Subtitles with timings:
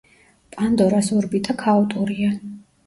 [0.55, 2.37] პანდორას ორბიტა ქაოტურია.